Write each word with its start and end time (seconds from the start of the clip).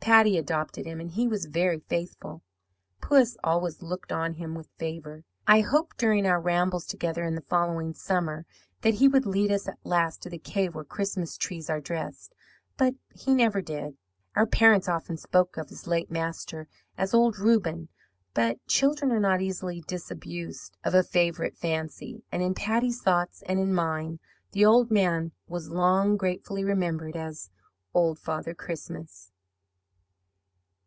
Patty 0.00 0.36
adopted 0.36 0.84
him, 0.84 1.00
and 1.00 1.10
he 1.12 1.26
was 1.26 1.46
very 1.46 1.80
faithful. 1.80 2.42
Puss 3.00 3.38
always 3.42 3.80
looked 3.80 4.12
on 4.12 4.34
him 4.34 4.54
with 4.54 4.68
favour. 4.76 5.24
I 5.46 5.60
hoped 5.62 5.96
during 5.96 6.26
our 6.26 6.38
rambles 6.42 6.84
together 6.84 7.24
in 7.24 7.34
the 7.34 7.40
following 7.48 7.94
summer 7.94 8.44
that 8.82 8.92
he 8.96 9.08
would 9.08 9.24
lead 9.24 9.50
us 9.50 9.66
at 9.66 9.78
last 9.82 10.20
to 10.20 10.28
the 10.28 10.36
cave 10.36 10.74
where 10.74 10.84
Christmas 10.84 11.38
trees 11.38 11.70
are 11.70 11.80
dressed. 11.80 12.34
But 12.76 12.96
he 13.14 13.32
never 13.34 13.62
did. 13.62 13.96
"Our 14.36 14.44
parents 14.44 14.90
often 14.90 15.16
spoke 15.16 15.56
of 15.56 15.70
his 15.70 15.86
late 15.86 16.10
master 16.10 16.68
as 16.98 17.14
'old 17.14 17.38
Reuben,' 17.38 17.88
but 18.34 18.58
children 18.66 19.10
are 19.10 19.18
not 19.20 19.40
easily 19.40 19.80
disabused 19.86 20.76
of 20.84 20.92
a 20.94 21.02
favourite 21.02 21.56
fancy, 21.56 22.22
and 22.30 22.42
in 22.42 22.52
Patty's 22.52 23.00
thoughts 23.00 23.40
and 23.46 23.58
in 23.58 23.72
mine 23.72 24.20
the 24.52 24.66
old 24.66 24.90
man 24.90 25.32
was 25.48 25.70
long 25.70 26.18
gratefully 26.18 26.62
remembered 26.62 27.16
as 27.16 27.48
Old 27.94 28.18
Father 28.18 28.52
Christmas." 28.54 29.30